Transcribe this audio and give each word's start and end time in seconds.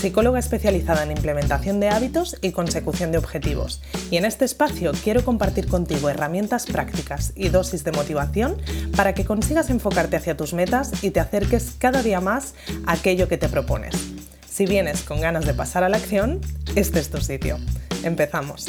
psicóloga 0.00 0.38
especializada 0.38 1.02
en 1.02 1.10
implementación 1.10 1.78
de 1.78 1.90
hábitos 1.90 2.34
y 2.40 2.52
consecución 2.52 3.12
de 3.12 3.18
objetivos. 3.18 3.82
Y 4.10 4.16
en 4.16 4.24
este 4.24 4.46
espacio 4.46 4.92
quiero 5.04 5.22
compartir 5.26 5.68
contigo 5.68 6.08
herramientas 6.08 6.64
prácticas 6.64 7.34
y 7.36 7.50
dosis 7.50 7.84
de 7.84 7.92
motivación 7.92 8.56
para 8.96 9.12
que 9.12 9.26
consigas 9.26 9.68
enfocarte 9.68 10.16
hacia 10.16 10.38
tus 10.38 10.54
metas 10.54 11.04
y 11.04 11.10
te 11.10 11.20
acerques 11.20 11.74
cada 11.78 12.02
día 12.02 12.22
más 12.22 12.54
a 12.86 12.92
aquello 12.92 13.28
que 13.28 13.36
te 13.36 13.50
propones. 13.50 13.94
Si 14.48 14.64
vienes 14.64 15.02
con 15.02 15.20
ganas 15.20 15.44
de 15.44 15.52
pasar 15.52 15.84
a 15.84 15.90
la 15.90 15.98
acción, 15.98 16.40
este 16.76 16.98
es 16.98 17.10
tu 17.10 17.20
sitio. 17.20 17.58
Empezamos. 18.02 18.68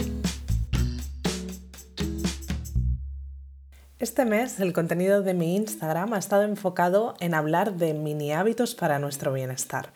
Este 3.99 4.25
mes 4.25 4.59
el 4.59 4.73
contenido 4.73 5.21
de 5.21 5.33
mi 5.33 5.55
Instagram 5.55 6.13
ha 6.13 6.17
estado 6.17 6.41
enfocado 6.41 7.13
en 7.19 7.35
hablar 7.35 7.75
de 7.75 7.93
mini 7.93 8.33
hábitos 8.33 8.75
para 8.75 8.99
nuestro 8.99 9.31
bienestar. 9.31 9.93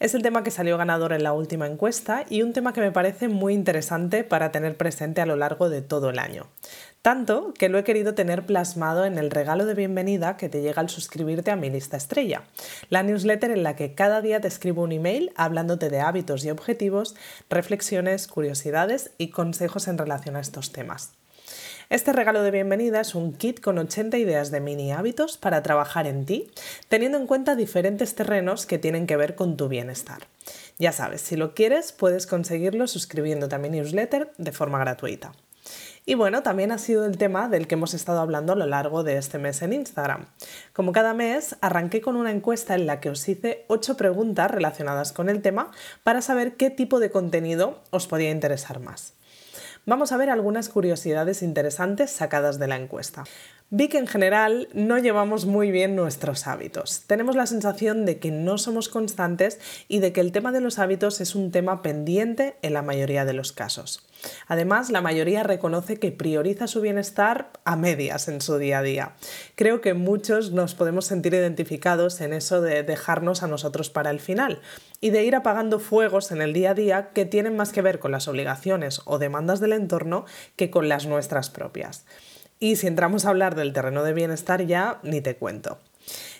Es 0.00 0.14
el 0.14 0.22
tema 0.22 0.42
que 0.42 0.50
salió 0.50 0.76
ganador 0.76 1.12
en 1.12 1.22
la 1.22 1.32
última 1.32 1.66
encuesta 1.66 2.24
y 2.28 2.42
un 2.42 2.52
tema 2.52 2.72
que 2.72 2.80
me 2.80 2.92
parece 2.92 3.28
muy 3.28 3.54
interesante 3.54 4.24
para 4.24 4.50
tener 4.52 4.76
presente 4.76 5.20
a 5.20 5.26
lo 5.26 5.36
largo 5.36 5.68
de 5.68 5.82
todo 5.82 6.10
el 6.10 6.18
año. 6.18 6.46
Tanto 7.02 7.52
que 7.52 7.68
lo 7.68 7.78
he 7.78 7.84
querido 7.84 8.14
tener 8.14 8.46
plasmado 8.46 9.04
en 9.04 9.18
el 9.18 9.30
regalo 9.30 9.66
de 9.66 9.74
bienvenida 9.74 10.36
que 10.36 10.48
te 10.48 10.62
llega 10.62 10.80
al 10.80 10.88
suscribirte 10.88 11.50
a 11.50 11.56
mi 11.56 11.68
lista 11.68 11.96
estrella, 11.96 12.44
la 12.88 13.02
newsletter 13.02 13.50
en 13.50 13.62
la 13.62 13.76
que 13.76 13.94
cada 13.94 14.22
día 14.22 14.40
te 14.40 14.48
escribo 14.48 14.82
un 14.82 14.92
email 14.92 15.30
hablándote 15.36 15.90
de 15.90 16.00
hábitos 16.00 16.44
y 16.44 16.50
objetivos, 16.50 17.14
reflexiones, 17.50 18.26
curiosidades 18.26 19.10
y 19.18 19.28
consejos 19.28 19.86
en 19.86 19.98
relación 19.98 20.36
a 20.36 20.40
estos 20.40 20.72
temas. 20.72 21.12
Este 21.90 22.12
regalo 22.12 22.42
de 22.42 22.50
bienvenida 22.50 23.00
es 23.00 23.14
un 23.14 23.34
kit 23.34 23.60
con 23.60 23.78
80 23.78 24.16
ideas 24.18 24.50
de 24.50 24.60
mini 24.60 24.92
hábitos 24.92 25.36
para 25.36 25.62
trabajar 25.62 26.06
en 26.06 26.24
ti, 26.24 26.50
teniendo 26.88 27.18
en 27.18 27.26
cuenta 27.26 27.56
diferentes 27.56 28.14
terrenos 28.14 28.66
que 28.66 28.78
tienen 28.78 29.06
que 29.06 29.16
ver 29.16 29.34
con 29.34 29.56
tu 29.56 29.68
bienestar. 29.68 30.26
Ya 30.78 30.92
sabes, 30.92 31.20
si 31.20 31.36
lo 31.36 31.54
quieres, 31.54 31.92
puedes 31.92 32.26
conseguirlo 32.26 32.86
suscribiéndote 32.86 33.54
a 33.54 33.58
mi 33.58 33.68
newsletter 33.68 34.32
de 34.38 34.52
forma 34.52 34.78
gratuita. 34.78 35.32
Y 36.06 36.14
bueno, 36.14 36.42
también 36.42 36.72
ha 36.72 36.78
sido 36.78 37.06
el 37.06 37.16
tema 37.16 37.48
del 37.48 37.66
que 37.66 37.74
hemos 37.74 37.94
estado 37.94 38.20
hablando 38.20 38.52
a 38.52 38.56
lo 38.56 38.66
largo 38.66 39.04
de 39.04 39.16
este 39.16 39.38
mes 39.38 39.62
en 39.62 39.72
Instagram. 39.72 40.26
Como 40.72 40.92
cada 40.92 41.14
mes, 41.14 41.56
arranqué 41.60 42.00
con 42.00 42.16
una 42.16 42.30
encuesta 42.30 42.74
en 42.74 42.86
la 42.86 43.00
que 43.00 43.08
os 43.08 43.26
hice 43.28 43.64
8 43.68 43.96
preguntas 43.96 44.50
relacionadas 44.50 45.12
con 45.12 45.28
el 45.28 45.40
tema 45.40 45.70
para 46.02 46.20
saber 46.20 46.56
qué 46.56 46.70
tipo 46.70 46.98
de 46.98 47.10
contenido 47.10 47.80
os 47.90 48.06
podía 48.06 48.30
interesar 48.30 48.80
más 48.80 49.14
vamos 49.86 50.12
a 50.12 50.16
ver 50.16 50.30
algunas 50.30 50.68
curiosidades 50.68 51.42
interesantes 51.42 52.10
sacadas 52.10 52.58
de 52.58 52.68
la 52.68 52.76
encuesta. 52.76 53.24
Vi 53.70 53.88
que 53.88 53.98
en 53.98 54.06
general 54.06 54.68
no 54.74 54.98
llevamos 54.98 55.46
muy 55.46 55.70
bien 55.70 55.96
nuestros 55.96 56.46
hábitos. 56.46 57.02
Tenemos 57.06 57.34
la 57.34 57.46
sensación 57.46 58.04
de 58.04 58.18
que 58.18 58.30
no 58.30 58.58
somos 58.58 58.90
constantes 58.90 59.58
y 59.88 60.00
de 60.00 60.12
que 60.12 60.20
el 60.20 60.32
tema 60.32 60.52
de 60.52 60.60
los 60.60 60.78
hábitos 60.78 61.20
es 61.22 61.34
un 61.34 61.50
tema 61.50 61.80
pendiente 61.80 62.56
en 62.60 62.74
la 62.74 62.82
mayoría 62.82 63.24
de 63.24 63.32
los 63.32 63.52
casos. 63.52 64.06
Además, 64.46 64.90
la 64.90 65.00
mayoría 65.00 65.42
reconoce 65.42 65.98
que 65.98 66.12
prioriza 66.12 66.66
su 66.66 66.82
bienestar 66.82 67.50
a 67.64 67.74
medias 67.74 68.28
en 68.28 68.42
su 68.42 68.58
día 68.58 68.78
a 68.78 68.82
día. 68.82 69.16
Creo 69.54 69.80
que 69.80 69.94
muchos 69.94 70.52
nos 70.52 70.74
podemos 70.74 71.06
sentir 71.06 71.32
identificados 71.32 72.20
en 72.20 72.34
eso 72.34 72.60
de 72.60 72.82
dejarnos 72.82 73.42
a 73.42 73.48
nosotros 73.48 73.88
para 73.88 74.10
el 74.10 74.20
final 74.20 74.60
y 75.00 75.10
de 75.10 75.24
ir 75.24 75.34
apagando 75.34 75.80
fuegos 75.80 76.32
en 76.32 76.42
el 76.42 76.52
día 76.52 76.70
a 76.70 76.74
día 76.74 77.10
que 77.14 77.24
tienen 77.24 77.56
más 77.56 77.72
que 77.72 77.82
ver 77.82 77.98
con 77.98 78.12
las 78.12 78.28
obligaciones 78.28 79.00
o 79.06 79.18
demandas 79.18 79.58
del 79.60 79.72
entorno 79.72 80.26
que 80.54 80.70
con 80.70 80.88
las 80.88 81.06
nuestras 81.06 81.48
propias. 81.48 82.04
Y 82.58 82.76
si 82.76 82.86
entramos 82.86 83.24
a 83.24 83.30
hablar 83.30 83.54
del 83.54 83.72
terreno 83.72 84.02
de 84.02 84.12
bienestar 84.12 84.64
ya, 84.66 85.00
ni 85.02 85.20
te 85.20 85.36
cuento. 85.36 85.78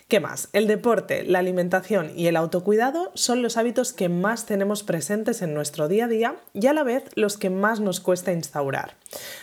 ¿Qué 0.07 0.21
más? 0.21 0.51
El 0.53 0.67
deporte, 0.67 1.25
la 1.25 1.39
alimentación 1.39 2.13
y 2.15 2.27
el 2.27 2.37
autocuidado 2.37 3.11
son 3.15 3.41
los 3.41 3.57
hábitos 3.57 3.95
que 3.95 4.11
más 4.11 4.45
tenemos 4.45 4.83
presentes 4.83 5.41
en 5.41 5.55
nuestro 5.55 5.89
día 5.89 6.05
a 6.05 6.09
día 6.09 6.37
y 6.53 6.67
a 6.67 6.75
la 6.75 6.83
vez 6.83 7.05
los 7.15 7.39
que 7.39 7.49
más 7.49 7.81
nos 7.81 8.01
cuesta 8.01 8.31
instaurar. 8.31 8.97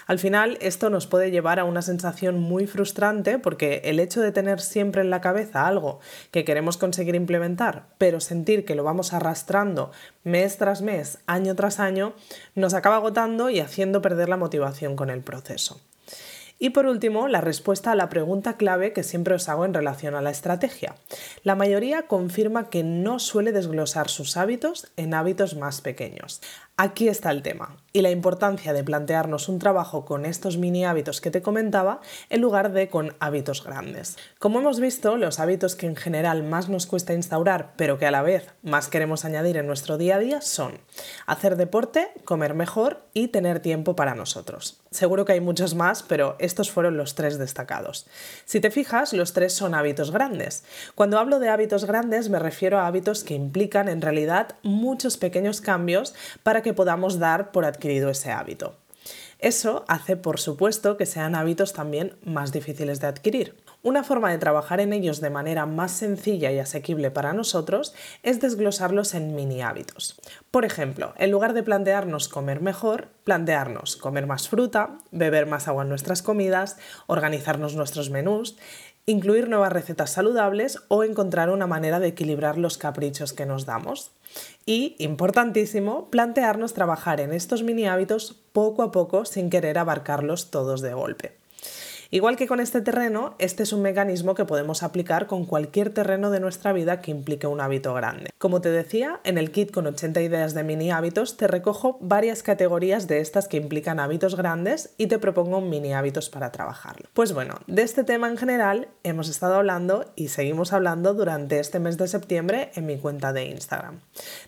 Al 0.06 0.20
final, 0.20 0.60
esto 0.62 0.92
nos 0.92 1.08
puede 1.08 1.32
llevar 1.32 1.60
a 1.60 1.64
una 1.64 1.82
sensación 1.82 2.40
muy 2.40 2.68
frustrante 2.68 3.40
porque 3.40 3.82
el 3.86 4.00
hecho 4.00 4.22
de 4.22 4.32
tener 4.32 4.62
siempre 4.62 5.02
en 5.02 5.10
la 5.10 5.20
cabeza 5.20 5.66
algo 5.66 6.00
que 6.30 6.46
queremos 6.46 6.78
conseguir 6.78 7.16
implementar, 7.16 7.88
pero 7.98 8.20
sentir 8.20 8.64
que 8.64 8.76
lo 8.76 8.84
vamos 8.84 9.14
arrastrando 9.14 9.92
mes 10.24 10.58
tras 10.58 10.84
mes, 10.84 11.18
año 11.26 11.56
tras 11.56 11.80
año, 11.80 12.14
nos 12.54 12.76
acaba 12.76 12.98
agotando 12.98 13.50
y 13.50 13.60
haciendo 13.62 14.04
perder 14.04 14.30
la 14.30 14.38
motivación 14.38 14.96
con 14.96 15.10
el 15.10 15.22
proceso. 15.22 15.82
Y 16.64 16.70
por 16.70 16.86
último, 16.86 17.28
la 17.28 17.42
respuesta 17.42 17.92
a 17.92 17.96
la 17.96 18.08
pregunta 18.08 18.56
clave 18.56 18.94
que 18.94 19.02
siempre 19.02 19.34
os 19.34 19.50
hago 19.50 19.66
en 19.66 19.74
relación 19.74 20.14
a 20.14 20.22
la 20.22 20.30
estrategia. 20.30 20.94
La 21.42 21.56
mayoría 21.56 22.04
confirma 22.04 22.70
que 22.70 22.84
no 22.84 23.18
suele 23.18 23.52
desglosar 23.52 24.10
sus 24.10 24.38
hábitos 24.38 24.92
en 24.96 25.16
hábitos 25.16 25.56
más 25.56 25.82
pequeños. 25.82 26.40
Aquí 26.84 27.10
está 27.10 27.30
el 27.30 27.44
tema 27.44 27.78
y 27.94 28.02
la 28.02 28.10
importancia 28.10 28.74
de 28.74 28.84
plantearnos 28.84 29.50
un 29.50 29.60
trabajo 29.60 30.06
con 30.06 30.26
estos 30.26 30.58
mini 30.58 30.86
hábitos 30.86 31.20
que 31.20 31.32
te 31.32 31.42
comentaba 31.42 32.00
en 32.30 32.42
lugar 32.42 32.72
de 32.72 32.88
con 32.88 33.14
hábitos 33.20 33.64
grandes. 33.64 34.18
Como 34.40 34.60
hemos 34.60 34.80
visto, 34.80 35.18
los 35.18 35.40
hábitos 35.40 35.76
que 35.76 35.88
en 35.88 35.96
general 35.96 36.44
más 36.44 36.70
nos 36.70 36.86
cuesta 36.86 37.14
instaurar, 37.14 37.74
pero 37.76 37.98
que 37.98 38.06
a 38.06 38.12
la 38.12 38.22
vez 38.22 38.48
más 38.64 38.88
queremos 38.88 39.26
añadir 39.26 39.58
en 39.58 39.68
nuestro 39.68 39.98
día 39.98 40.16
a 40.16 40.20
día 40.20 40.42
son 40.42 40.80
hacer 41.26 41.58
deporte, 41.58 42.10
comer 42.24 42.54
mejor 42.54 43.02
y 43.14 43.28
tener 43.28 43.60
tiempo 43.60 43.96
para 43.96 44.16
nosotros. 44.16 44.80
Seguro 44.90 45.26
que 45.26 45.34
hay 45.34 45.42
muchos 45.42 45.76
más, 45.76 46.04
pero 46.04 46.36
estos 46.40 46.72
fueron 46.72 46.98
los 46.98 47.16
tres 47.16 47.38
destacados. 47.38 48.08
Si 48.46 48.60
te 48.60 48.72
fijas, 48.72 49.14
los 49.14 49.34
tres 49.34 49.54
son 49.54 49.76
hábitos 49.76 50.12
grandes. 50.12 50.64
Cuando 50.96 51.20
hablo 51.20 51.40
de 51.40 51.50
hábitos 51.50 51.86
grandes 51.86 52.30
me 52.30 52.40
refiero 52.40 52.80
a 52.80 52.88
hábitos 52.88 53.24
que 53.24 53.34
implican 53.34 53.90
en 53.90 54.02
realidad 54.02 54.56
muchos 54.64 55.18
pequeños 55.18 55.62
cambios 55.62 56.14
para 56.44 56.62
que 56.62 56.71
podamos 56.74 57.20
dar 57.20 57.52
por 57.52 57.66
adquirido 57.66 58.10
ese 58.10 58.32
hábito. 58.32 58.76
Eso 59.40 59.86
hace, 59.88 60.18
por 60.18 60.40
supuesto, 60.40 60.98
que 60.98 61.08
sean 61.08 61.34
hábitos 61.34 61.74
también 61.74 62.16
más 62.24 62.52
difíciles 62.52 63.02
de 63.02 63.08
adquirir. 63.08 63.56
Una 63.82 64.04
forma 64.04 64.30
de 64.30 64.38
trabajar 64.38 64.80
en 64.80 64.94
ellos 64.94 65.20
de 65.22 65.32
manera 65.32 65.66
más 65.66 65.92
sencilla 65.92 66.52
y 66.52 66.60
asequible 66.60 67.10
para 67.10 67.34
nosotros 67.34 67.96
es 68.22 68.40
desglosarlos 68.40 69.16
en 69.16 69.34
mini 69.34 69.64
hábitos. 69.64 70.22
Por 70.52 70.66
ejemplo, 70.66 71.16
en 71.18 71.32
lugar 71.32 71.54
de 71.54 71.64
plantearnos 71.64 72.30
comer 72.30 72.62
mejor, 72.62 73.08
plantearnos 73.24 73.98
comer 73.98 74.28
más 74.28 74.48
fruta, 74.48 75.00
beber 75.10 75.48
más 75.48 75.68
agua 75.68 75.82
en 75.82 75.90
nuestras 75.90 76.22
comidas, 76.22 76.78
organizarnos 77.08 77.76
nuestros 77.76 78.12
menús, 78.12 78.56
incluir 79.06 79.50
nuevas 79.50 79.74
recetas 79.74 80.12
saludables 80.12 80.80
o 80.88 81.04
encontrar 81.04 81.50
una 81.50 81.68
manera 81.68 82.00
de 82.00 82.08
equilibrar 82.08 82.58
los 82.58 82.78
caprichos 82.78 83.34
que 83.34 83.46
nos 83.46 83.66
damos. 83.66 84.12
Y, 84.66 84.96
importantísimo, 85.00 86.10
plantearnos 86.10 86.74
trabajar 86.74 87.20
en 87.20 87.34
estos 87.34 87.64
mini 87.64 87.88
hábitos 87.88 88.36
poco 88.54 88.84
a 88.84 88.92
poco 88.92 89.26
sin 89.26 89.50
querer 89.50 89.78
abarcarlos 89.78 90.52
todos 90.52 90.82
de 90.82 90.94
golpe. 90.94 91.41
Igual 92.14 92.36
que 92.36 92.46
con 92.46 92.60
este 92.60 92.82
terreno, 92.82 93.36
este 93.40 93.64
es 93.64 93.72
un 93.72 93.82
mecanismo 93.82 94.36
que 94.36 94.44
podemos 94.44 94.84
aplicar 94.84 95.28
con 95.28 95.46
cualquier 95.46 95.94
terreno 95.94 96.30
de 96.30 96.42
nuestra 96.42 96.74
vida 96.74 97.00
que 97.00 97.10
implique 97.10 97.48
un 97.48 97.62
hábito 97.62 97.94
grande. 97.94 98.32
Como 98.38 98.60
te 98.60 98.70
decía, 98.70 99.22
en 99.24 99.38
el 99.38 99.52
kit 99.52 99.72
con 99.72 99.88
80 99.88 100.20
ideas 100.20 100.54
de 100.54 100.66
mini 100.66 100.92
hábitos 100.92 101.38
te 101.38 101.48
recojo 101.48 101.98
varias 102.02 102.44
categorías 102.44 103.08
de 103.08 103.22
estas 103.22 103.48
que 103.48 103.56
implican 103.56 103.98
hábitos 103.98 104.36
grandes 104.36 104.94
y 104.98 105.08
te 105.08 105.20
propongo 105.20 105.62
mini 105.62 105.94
hábitos 105.94 106.30
para 106.30 106.52
trabajarlo. 106.52 107.08
Pues 107.14 107.32
bueno, 107.32 107.56
de 107.68 107.84
este 107.84 108.04
tema 108.04 108.28
en 108.28 108.36
general 108.36 108.90
hemos 109.04 109.30
estado 109.30 109.56
hablando 109.56 110.12
y 110.18 110.28
seguimos 110.28 110.74
hablando 110.74 111.14
durante 111.14 111.60
este 111.60 111.80
mes 111.80 111.98
de 111.98 112.10
septiembre 112.10 112.72
en 112.76 112.88
mi 112.88 112.98
cuenta 112.98 113.32
de 113.32 113.46
Instagram. 113.46 114.02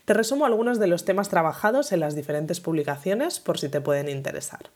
Te 0.04 0.12
resumo 0.12 0.44
algunos 0.44 0.78
de 0.78 0.88
los 0.88 1.06
temas 1.06 1.30
trabajados 1.30 1.92
en 1.92 2.00
las 2.00 2.14
diferentes 2.14 2.60
publicaciones 2.60 3.40
por 3.40 3.58
si 3.58 3.70
te 3.70 3.80
pueden 3.80 4.10
interesar. 4.10 4.68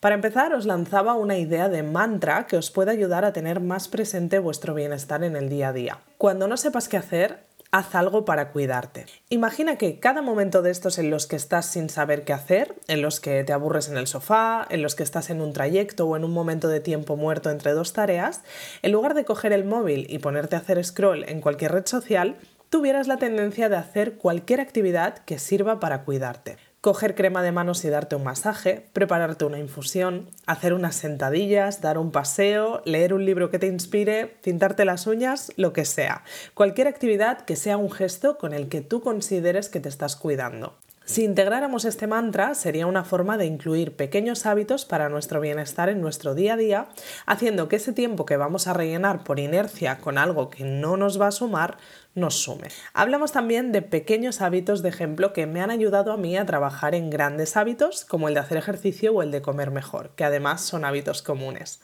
Para 0.00 0.14
empezar, 0.14 0.54
os 0.54 0.66
lanzaba 0.66 1.14
una 1.14 1.38
idea 1.38 1.68
de 1.68 1.82
mantra 1.82 2.46
que 2.46 2.56
os 2.56 2.70
puede 2.70 2.90
ayudar 2.90 3.24
a 3.24 3.32
tener 3.32 3.60
más 3.60 3.88
presente 3.88 4.38
vuestro 4.38 4.74
bienestar 4.74 5.24
en 5.24 5.36
el 5.36 5.48
día 5.48 5.68
a 5.68 5.72
día. 5.72 5.98
Cuando 6.18 6.48
no 6.48 6.56
sepas 6.56 6.88
qué 6.88 6.96
hacer, 6.96 7.40
haz 7.70 7.94
algo 7.94 8.24
para 8.24 8.52
cuidarte. 8.52 9.06
Imagina 9.28 9.76
que 9.76 9.98
cada 9.98 10.22
momento 10.22 10.62
de 10.62 10.70
estos 10.70 10.98
en 10.98 11.10
los 11.10 11.26
que 11.26 11.36
estás 11.36 11.66
sin 11.66 11.90
saber 11.90 12.24
qué 12.24 12.32
hacer, 12.32 12.74
en 12.88 13.02
los 13.02 13.20
que 13.20 13.44
te 13.44 13.52
aburres 13.52 13.88
en 13.88 13.96
el 13.96 14.06
sofá, 14.06 14.66
en 14.70 14.82
los 14.82 14.94
que 14.94 15.02
estás 15.02 15.30
en 15.30 15.40
un 15.40 15.52
trayecto 15.52 16.06
o 16.06 16.16
en 16.16 16.24
un 16.24 16.32
momento 16.32 16.68
de 16.68 16.80
tiempo 16.80 17.16
muerto 17.16 17.50
entre 17.50 17.72
dos 17.72 17.92
tareas, 17.92 18.42
en 18.82 18.92
lugar 18.92 19.14
de 19.14 19.24
coger 19.24 19.52
el 19.52 19.64
móvil 19.64 20.06
y 20.08 20.18
ponerte 20.18 20.56
a 20.56 20.60
hacer 20.60 20.82
scroll 20.84 21.24
en 21.24 21.40
cualquier 21.40 21.72
red 21.72 21.86
social, 21.86 22.36
tuvieras 22.70 23.08
la 23.08 23.18
tendencia 23.18 23.68
de 23.68 23.76
hacer 23.76 24.14
cualquier 24.14 24.60
actividad 24.60 25.18
que 25.18 25.38
sirva 25.38 25.80
para 25.80 26.04
cuidarte. 26.04 26.56
Coger 26.86 27.16
crema 27.16 27.42
de 27.42 27.50
manos 27.50 27.84
y 27.84 27.90
darte 27.90 28.14
un 28.14 28.22
masaje, 28.22 28.86
prepararte 28.92 29.44
una 29.44 29.58
infusión, 29.58 30.30
hacer 30.46 30.72
unas 30.72 30.94
sentadillas, 30.94 31.80
dar 31.80 31.98
un 31.98 32.12
paseo, 32.12 32.80
leer 32.84 33.12
un 33.12 33.24
libro 33.24 33.50
que 33.50 33.58
te 33.58 33.66
inspire, 33.66 34.36
pintarte 34.40 34.84
las 34.84 35.08
uñas, 35.08 35.50
lo 35.56 35.72
que 35.72 35.84
sea. 35.84 36.22
Cualquier 36.54 36.86
actividad 36.86 37.40
que 37.40 37.56
sea 37.56 37.76
un 37.76 37.90
gesto 37.90 38.38
con 38.38 38.52
el 38.52 38.68
que 38.68 38.82
tú 38.82 39.00
consideres 39.00 39.68
que 39.68 39.80
te 39.80 39.88
estás 39.88 40.14
cuidando. 40.14 40.76
Si 41.06 41.22
integráramos 41.22 41.84
este 41.84 42.08
mantra, 42.08 42.56
sería 42.56 42.88
una 42.88 43.04
forma 43.04 43.36
de 43.36 43.46
incluir 43.46 43.94
pequeños 43.94 44.44
hábitos 44.44 44.84
para 44.84 45.08
nuestro 45.08 45.40
bienestar 45.40 45.88
en 45.88 46.00
nuestro 46.00 46.34
día 46.34 46.54
a 46.54 46.56
día, 46.56 46.88
haciendo 47.26 47.68
que 47.68 47.76
ese 47.76 47.92
tiempo 47.92 48.26
que 48.26 48.36
vamos 48.36 48.66
a 48.66 48.72
rellenar 48.72 49.22
por 49.22 49.38
inercia 49.38 49.98
con 49.98 50.18
algo 50.18 50.50
que 50.50 50.64
no 50.64 50.96
nos 50.96 51.20
va 51.20 51.28
a 51.28 51.32
sumar, 51.32 51.78
nos 52.16 52.34
sume. 52.34 52.68
Hablamos 52.92 53.30
también 53.30 53.70
de 53.70 53.82
pequeños 53.82 54.40
hábitos 54.40 54.82
de 54.82 54.88
ejemplo 54.88 55.32
que 55.32 55.46
me 55.46 55.60
han 55.60 55.70
ayudado 55.70 56.10
a 56.10 56.16
mí 56.16 56.36
a 56.36 56.46
trabajar 56.46 56.96
en 56.96 57.10
grandes 57.10 57.56
hábitos, 57.56 58.04
como 58.04 58.26
el 58.26 58.34
de 58.34 58.40
hacer 58.40 58.58
ejercicio 58.58 59.14
o 59.14 59.22
el 59.22 59.30
de 59.30 59.42
comer 59.42 59.70
mejor, 59.70 60.10
que 60.16 60.24
además 60.24 60.62
son 60.62 60.84
hábitos 60.84 61.22
comunes. 61.22 61.80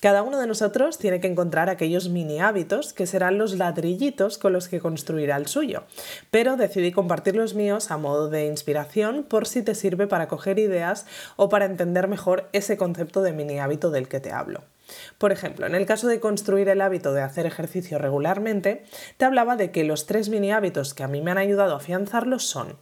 Cada 0.00 0.22
uno 0.22 0.38
de 0.38 0.46
nosotros 0.46 0.96
tiene 0.96 1.20
que 1.20 1.26
encontrar 1.26 1.68
aquellos 1.68 2.08
mini 2.08 2.40
hábitos 2.40 2.94
que 2.94 3.06
serán 3.06 3.36
los 3.36 3.58
ladrillitos 3.58 4.38
con 4.38 4.54
los 4.54 4.66
que 4.68 4.80
construirá 4.80 5.36
el 5.36 5.46
suyo, 5.46 5.84
pero 6.30 6.56
decidí 6.56 6.90
compartir 6.90 7.36
los 7.36 7.54
míos 7.54 7.90
a 7.90 7.98
modo 7.98 8.30
de 8.30 8.46
inspiración 8.46 9.24
por 9.24 9.46
si 9.46 9.62
te 9.62 9.74
sirve 9.74 10.06
para 10.06 10.26
coger 10.26 10.58
ideas 10.58 11.04
o 11.36 11.50
para 11.50 11.66
entender 11.66 12.08
mejor 12.08 12.48
ese 12.52 12.78
concepto 12.78 13.20
de 13.20 13.32
mini 13.32 13.58
hábito 13.58 13.90
del 13.90 14.08
que 14.08 14.20
te 14.20 14.32
hablo. 14.32 14.62
Por 15.18 15.32
ejemplo, 15.32 15.66
en 15.66 15.74
el 15.74 15.86
caso 15.86 16.08
de 16.08 16.20
construir 16.20 16.68
el 16.68 16.80
hábito 16.80 17.12
de 17.12 17.22
hacer 17.22 17.46
ejercicio 17.46 17.98
regularmente, 17.98 18.84
te 19.16 19.24
hablaba 19.24 19.56
de 19.56 19.70
que 19.70 19.84
los 19.84 20.06
tres 20.06 20.28
mini 20.28 20.52
hábitos 20.52 20.94
que 20.94 21.02
a 21.02 21.08
mí 21.08 21.20
me 21.22 21.30
han 21.30 21.38
ayudado 21.38 21.74
a 21.74 21.78
afianzarlos 21.78 22.44
son 22.44 22.76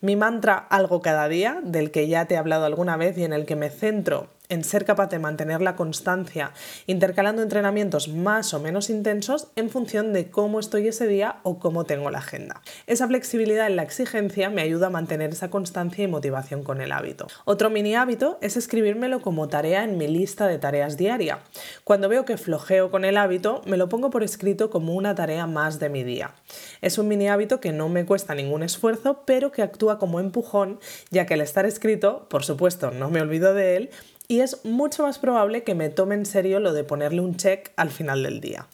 mi 0.00 0.16
mantra 0.16 0.56
algo 0.56 1.02
cada 1.02 1.28
día, 1.28 1.60
del 1.62 1.90
que 1.90 2.08
ya 2.08 2.26
te 2.26 2.34
he 2.34 2.38
hablado 2.38 2.64
alguna 2.64 2.96
vez 2.96 3.16
y 3.18 3.24
en 3.24 3.32
el 3.32 3.46
que 3.46 3.56
me 3.56 3.70
centro 3.70 4.28
en 4.50 4.64
ser 4.64 4.84
capaz 4.84 5.08
de 5.08 5.18
mantener 5.18 5.62
la 5.62 5.76
constancia, 5.76 6.52
intercalando 6.86 7.40
entrenamientos 7.40 8.08
más 8.08 8.52
o 8.52 8.60
menos 8.60 8.90
intensos 8.90 9.48
en 9.56 9.70
función 9.70 10.12
de 10.12 10.30
cómo 10.30 10.60
estoy 10.60 10.88
ese 10.88 11.06
día 11.06 11.36
o 11.42 11.58
cómo 11.58 11.84
tengo 11.84 12.10
la 12.10 12.18
agenda. 12.18 12.60
Esa 12.86 13.08
flexibilidad 13.08 13.66
en 13.66 13.76
la 13.76 13.82
exigencia 13.82 14.50
me 14.50 14.62
ayuda 14.62 14.88
a 14.88 14.90
mantener 14.90 15.30
esa 15.30 15.48
constancia 15.48 16.04
y 16.04 16.08
motivación 16.08 16.62
con 16.62 16.80
el 16.80 16.92
hábito. 16.92 17.28
Otro 17.44 17.70
mini 17.70 17.94
hábito 17.94 18.38
es 18.42 18.56
escribírmelo 18.56 19.22
como 19.22 19.48
tarea 19.48 19.84
en 19.84 19.96
mi 19.96 20.08
lista 20.08 20.46
de 20.46 20.58
tareas 20.58 20.96
diaria. 20.96 21.38
Cuando 21.84 22.08
veo 22.08 22.24
que 22.24 22.36
flojeo 22.36 22.90
con 22.90 23.04
el 23.04 23.16
hábito, 23.16 23.62
me 23.66 23.76
lo 23.76 23.88
pongo 23.88 24.10
por 24.10 24.22
escrito 24.22 24.68
como 24.70 24.94
una 24.94 25.14
tarea 25.14 25.46
más 25.46 25.78
de 25.78 25.88
mi 25.88 26.04
día. 26.04 26.34
Es 26.82 26.98
un 26.98 27.08
mini 27.08 27.28
hábito 27.28 27.60
que 27.60 27.72
no 27.72 27.88
me 27.88 28.04
cuesta 28.04 28.34
ningún 28.34 28.62
esfuerzo, 28.62 29.22
pero 29.24 29.52
que 29.52 29.62
actúa 29.62 29.98
como 29.98 30.20
empujón, 30.20 30.80
ya 31.10 31.26
que 31.26 31.34
al 31.34 31.40
estar 31.40 31.66
escrito, 31.66 32.26
por 32.28 32.44
supuesto, 32.44 32.90
no 32.90 33.10
me 33.10 33.20
olvido 33.20 33.54
de 33.54 33.76
él, 33.76 33.90
y 34.30 34.42
es 34.42 34.64
mucho 34.64 35.02
más 35.02 35.18
probable 35.18 35.64
que 35.64 35.74
me 35.74 35.88
tome 35.88 36.14
en 36.14 36.24
serio 36.24 36.60
lo 36.60 36.72
de 36.72 36.84
ponerle 36.84 37.20
un 37.20 37.34
check 37.34 37.72
al 37.74 37.90
final 37.90 38.22
del 38.22 38.40
día. 38.40 38.68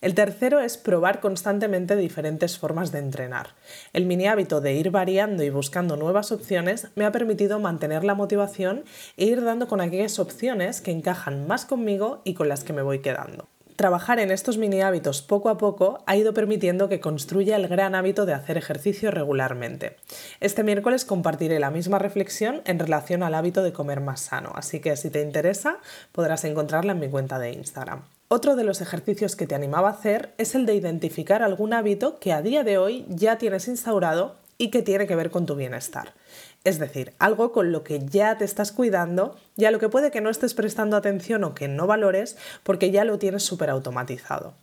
El 0.00 0.14
tercero 0.14 0.58
es 0.58 0.78
probar 0.78 1.20
constantemente 1.20 1.96
diferentes 1.96 2.56
formas 2.56 2.92
de 2.92 3.00
entrenar. 3.00 3.56
El 3.92 4.06
mini 4.06 4.26
hábito 4.26 4.62
de 4.62 4.72
ir 4.72 4.90
variando 4.90 5.42
y 5.42 5.50
buscando 5.50 5.98
nuevas 5.98 6.32
opciones 6.32 6.88
me 6.94 7.04
ha 7.04 7.12
permitido 7.12 7.60
mantener 7.60 8.04
la 8.04 8.14
motivación 8.14 8.84
e 9.18 9.26
ir 9.26 9.44
dando 9.44 9.68
con 9.68 9.82
aquellas 9.82 10.18
opciones 10.18 10.80
que 10.80 10.92
encajan 10.92 11.46
más 11.46 11.66
conmigo 11.66 12.22
y 12.24 12.32
con 12.32 12.48
las 12.48 12.64
que 12.64 12.72
me 12.72 12.80
voy 12.80 13.00
quedando. 13.00 13.48
Trabajar 13.76 14.18
en 14.20 14.30
estos 14.30 14.56
mini 14.56 14.80
hábitos 14.80 15.20
poco 15.20 15.50
a 15.50 15.58
poco 15.58 16.02
ha 16.06 16.16
ido 16.16 16.32
permitiendo 16.32 16.88
que 16.88 16.98
construya 16.98 17.56
el 17.56 17.68
gran 17.68 17.94
hábito 17.94 18.24
de 18.24 18.32
hacer 18.32 18.56
ejercicio 18.56 19.10
regularmente. 19.10 19.96
Este 20.40 20.62
miércoles 20.62 21.04
compartiré 21.04 21.60
la 21.60 21.70
misma 21.70 21.98
reflexión 21.98 22.62
en 22.64 22.78
relación 22.78 23.22
al 23.22 23.34
hábito 23.34 23.62
de 23.62 23.74
comer 23.74 24.00
más 24.00 24.20
sano, 24.20 24.52
así 24.54 24.80
que 24.80 24.96
si 24.96 25.10
te 25.10 25.20
interesa 25.20 25.76
podrás 26.12 26.44
encontrarla 26.44 26.92
en 26.92 27.00
mi 27.00 27.10
cuenta 27.10 27.38
de 27.38 27.52
Instagram. 27.52 28.04
Otro 28.28 28.56
de 28.56 28.64
los 28.64 28.80
ejercicios 28.80 29.36
que 29.36 29.46
te 29.46 29.54
animaba 29.54 29.88
a 29.88 29.92
hacer 29.92 30.32
es 30.38 30.54
el 30.54 30.64
de 30.64 30.74
identificar 30.74 31.42
algún 31.42 31.74
hábito 31.74 32.18
que 32.18 32.32
a 32.32 32.40
día 32.40 32.64
de 32.64 32.78
hoy 32.78 33.04
ya 33.10 33.36
tienes 33.36 33.68
instaurado 33.68 34.36
y 34.56 34.70
que 34.70 34.80
tiene 34.80 35.06
que 35.06 35.16
ver 35.16 35.30
con 35.30 35.44
tu 35.44 35.54
bienestar. 35.54 36.14
Es 36.66 36.80
decir, 36.80 37.12
algo 37.20 37.52
con 37.52 37.70
lo 37.70 37.84
que 37.84 38.04
ya 38.04 38.38
te 38.38 38.44
estás 38.44 38.72
cuidando 38.72 39.36
y 39.56 39.66
a 39.66 39.70
lo 39.70 39.78
que 39.78 39.88
puede 39.88 40.10
que 40.10 40.20
no 40.20 40.30
estés 40.30 40.52
prestando 40.52 40.96
atención 40.96 41.44
o 41.44 41.54
que 41.54 41.68
no 41.68 41.86
valores 41.86 42.36
porque 42.64 42.90
ya 42.90 43.04
lo 43.04 43.20
tienes 43.20 43.44
súper 43.44 43.70
automatizado. 43.70 44.54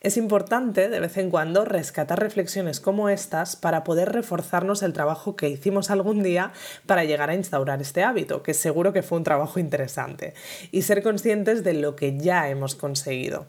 Es 0.00 0.16
importante 0.16 0.88
de 0.88 0.98
vez 0.98 1.18
en 1.18 1.28
cuando 1.28 1.66
rescatar 1.66 2.18
reflexiones 2.20 2.80
como 2.80 3.10
estas 3.10 3.54
para 3.54 3.84
poder 3.84 4.12
reforzarnos 4.12 4.82
el 4.82 4.94
trabajo 4.94 5.36
que 5.36 5.50
hicimos 5.50 5.90
algún 5.90 6.22
día 6.22 6.52
para 6.86 7.04
llegar 7.04 7.28
a 7.28 7.34
instaurar 7.34 7.82
este 7.82 8.02
hábito, 8.02 8.42
que 8.42 8.54
seguro 8.54 8.94
que 8.94 9.02
fue 9.02 9.18
un 9.18 9.24
trabajo 9.24 9.60
interesante, 9.60 10.32
y 10.70 10.80
ser 10.80 11.02
conscientes 11.02 11.64
de 11.64 11.74
lo 11.74 11.96
que 11.96 12.16
ya 12.16 12.48
hemos 12.48 12.74
conseguido. 12.74 13.46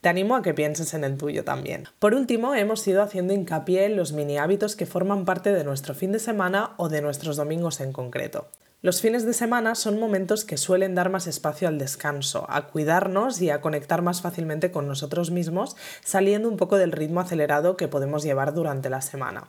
Te 0.00 0.08
animo 0.08 0.36
a 0.36 0.42
que 0.42 0.54
pienses 0.54 0.94
en 0.94 1.04
el 1.04 1.16
tuyo 1.16 1.44
también. 1.44 1.84
Por 1.98 2.14
último, 2.14 2.54
hemos 2.54 2.86
ido 2.86 3.02
haciendo 3.02 3.34
hincapié 3.34 3.84
en 3.84 3.96
los 3.96 4.12
mini 4.12 4.38
hábitos 4.38 4.76
que 4.76 4.86
forman 4.86 5.24
parte 5.24 5.52
de 5.52 5.64
nuestro 5.64 5.94
fin 5.94 6.12
de 6.12 6.18
semana 6.18 6.72
o 6.76 6.88
de 6.88 7.02
nuestros 7.02 7.36
domingos 7.36 7.80
en 7.80 7.92
concreto. 7.92 8.48
Los 8.82 9.00
fines 9.00 9.24
de 9.24 9.32
semana 9.32 9.74
son 9.74 9.98
momentos 9.98 10.44
que 10.44 10.58
suelen 10.58 10.94
dar 10.94 11.08
más 11.10 11.26
espacio 11.26 11.66
al 11.66 11.76
descanso, 11.78 12.46
a 12.48 12.68
cuidarnos 12.68 13.40
y 13.40 13.50
a 13.50 13.60
conectar 13.60 14.02
más 14.02 14.20
fácilmente 14.20 14.70
con 14.70 14.86
nosotros 14.86 15.30
mismos, 15.30 15.76
saliendo 16.04 16.48
un 16.48 16.56
poco 16.56 16.76
del 16.76 16.92
ritmo 16.92 17.20
acelerado 17.20 17.76
que 17.76 17.88
podemos 17.88 18.22
llevar 18.22 18.54
durante 18.54 18.90
la 18.90 19.00
semana. 19.00 19.48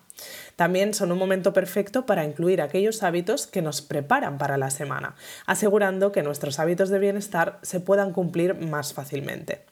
También 0.56 0.94
son 0.94 1.12
un 1.12 1.20
momento 1.20 1.54
perfecto 1.54 2.06
para 2.06 2.24
incluir 2.24 2.62
aquellos 2.62 3.04
hábitos 3.04 3.48
que 3.48 3.62
nos 3.62 3.82
preparan 3.82 4.38
para 4.38 4.58
la 4.58 4.72
semana, 4.72 5.16
asegurando 5.46 6.12
que 6.12 6.24
nuestros 6.24 6.58
hábitos 6.58 6.90
de 6.90 6.98
bienestar 6.98 7.60
se 7.62 7.80
puedan 7.82 8.14
cumplir 8.14 8.56
más 8.56 8.94
fácilmente. 8.94 9.66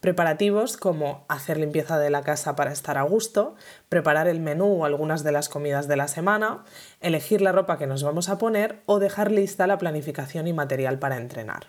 Preparativos 0.00 0.76
como 0.76 1.24
hacer 1.28 1.58
limpieza 1.58 1.98
de 1.98 2.10
la 2.10 2.22
casa 2.22 2.56
para 2.56 2.72
estar 2.72 2.98
a 2.98 3.02
gusto, 3.02 3.54
preparar 3.88 4.28
el 4.28 4.40
menú 4.40 4.82
o 4.82 4.84
algunas 4.84 5.24
de 5.24 5.32
las 5.32 5.48
comidas 5.48 5.88
de 5.88 5.96
la 5.96 6.08
semana, 6.08 6.64
elegir 7.00 7.40
la 7.40 7.52
ropa 7.52 7.78
que 7.78 7.86
nos 7.86 8.02
vamos 8.02 8.28
a 8.28 8.38
poner 8.38 8.82
o 8.86 8.98
dejar 8.98 9.30
lista 9.30 9.66
la 9.66 9.78
planificación 9.78 10.46
y 10.46 10.52
material 10.52 10.98
para 10.98 11.16
entrenar. 11.16 11.68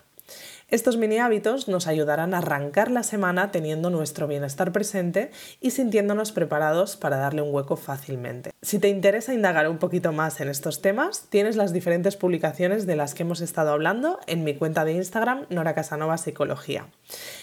Estos 0.72 0.96
mini 0.96 1.18
hábitos 1.18 1.68
nos 1.68 1.86
ayudarán 1.86 2.32
a 2.32 2.38
arrancar 2.38 2.90
la 2.90 3.02
semana 3.02 3.50
teniendo 3.50 3.90
nuestro 3.90 4.26
bienestar 4.26 4.72
presente 4.72 5.30
y 5.60 5.72
sintiéndonos 5.72 6.32
preparados 6.32 6.96
para 6.96 7.18
darle 7.18 7.42
un 7.42 7.52
hueco 7.52 7.76
fácilmente. 7.76 8.52
Si 8.62 8.78
te 8.78 8.88
interesa 8.88 9.34
indagar 9.34 9.68
un 9.68 9.76
poquito 9.76 10.12
más 10.12 10.40
en 10.40 10.48
estos 10.48 10.80
temas, 10.80 11.26
tienes 11.28 11.56
las 11.56 11.74
diferentes 11.74 12.16
publicaciones 12.16 12.86
de 12.86 12.96
las 12.96 13.12
que 13.12 13.22
hemos 13.22 13.42
estado 13.42 13.70
hablando 13.70 14.18
en 14.26 14.44
mi 14.44 14.54
cuenta 14.54 14.86
de 14.86 14.94
Instagram, 14.94 15.44
Nora 15.50 15.74
Casanova 15.74 16.16
Psicología. 16.16 16.86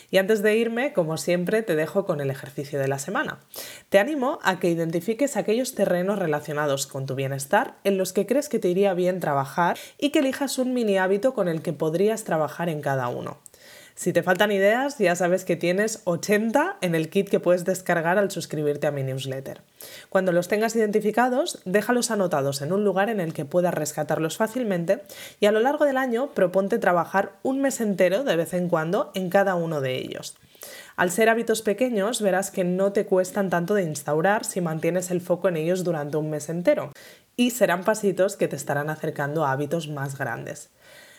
Y 0.09 0.17
antes 0.17 0.41
de 0.41 0.57
irme, 0.57 0.91
como 0.93 1.17
siempre, 1.17 1.61
te 1.61 1.75
dejo 1.75 2.07
con 2.07 2.21
el 2.21 2.31
ejercicio 2.31 2.79
de 2.79 2.87
la 2.87 2.97
semana. 2.97 3.37
Te 3.89 3.99
animo 3.99 4.39
a 4.41 4.59
que 4.59 4.71
identifiques 4.71 5.37
aquellos 5.37 5.75
terrenos 5.75 6.17
relacionados 6.17 6.87
con 6.87 7.05
tu 7.05 7.13
bienestar 7.13 7.75
en 7.83 7.99
los 7.99 8.11
que 8.11 8.25
crees 8.25 8.49
que 8.49 8.57
te 8.57 8.69
iría 8.69 8.95
bien 8.95 9.19
trabajar 9.19 9.77
y 9.99 10.09
que 10.09 10.19
elijas 10.19 10.57
un 10.57 10.73
mini 10.73 10.97
hábito 10.97 11.35
con 11.35 11.47
el 11.47 11.61
que 11.61 11.73
podrías 11.73 12.23
trabajar 12.23 12.69
en 12.69 12.81
cada 12.81 13.07
Si 13.99 14.13
te 14.13 14.23
faltan 14.23 14.53
ideas, 14.53 14.97
ya 14.97 15.13
sabes 15.17 15.43
que 15.43 15.57
tienes 15.57 16.03
80 16.05 16.77
en 16.79 16.95
el 16.95 17.09
kit 17.09 17.27
que 17.27 17.41
puedes 17.41 17.65
descargar 17.65 18.17
al 18.17 18.31
suscribirte 18.31 18.87
a 18.87 18.91
mi 18.91 19.03
newsletter. 19.03 19.59
Cuando 20.07 20.31
los 20.31 20.47
tengas 20.47 20.73
identificados, 20.77 21.59
déjalos 21.65 22.09
anotados 22.09 22.61
en 22.61 22.71
un 22.71 22.85
lugar 22.85 23.09
en 23.09 23.19
el 23.19 23.33
que 23.33 23.43
puedas 23.43 23.73
rescatarlos 23.73 24.37
fácilmente 24.37 25.01
y 25.41 25.47
a 25.47 25.51
lo 25.51 25.59
largo 25.59 25.83
del 25.83 25.97
año 25.97 26.29
proponte 26.33 26.79
trabajar 26.79 27.33
un 27.43 27.59
mes 27.59 27.81
entero 27.81 28.23
de 28.23 28.37
vez 28.37 28.53
en 28.53 28.69
cuando 28.69 29.11
en 29.15 29.29
cada 29.29 29.55
uno 29.55 29.81
de 29.81 29.97
ellos. 29.97 30.37
Al 30.95 31.11
ser 31.11 31.27
hábitos 31.27 31.61
pequeños, 31.61 32.21
verás 32.21 32.51
que 32.51 32.63
no 32.63 32.93
te 32.93 33.05
cuestan 33.05 33.49
tanto 33.49 33.73
de 33.73 33.83
instaurar 33.83 34.45
si 34.45 34.61
mantienes 34.61 35.11
el 35.11 35.19
foco 35.19 35.49
en 35.49 35.57
ellos 35.57 35.83
durante 35.83 36.15
un 36.15 36.29
mes 36.29 36.47
entero 36.47 36.93
y 37.35 37.51
serán 37.51 37.83
pasitos 37.83 38.35
que 38.35 38.47
te 38.47 38.55
estarán 38.55 38.89
acercando 38.89 39.45
a 39.45 39.51
hábitos 39.51 39.87
más 39.87 40.17
grandes. 40.17 40.69